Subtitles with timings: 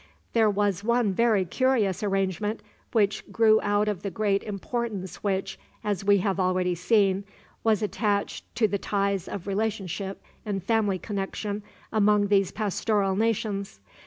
[0.33, 2.61] There was one very curious arrangement,
[2.91, 7.23] which grew out of the great importance which, as we have already seen,
[7.63, 11.61] was attached to the ties of relationship and family connection
[11.93, 13.79] among these pastoral nations.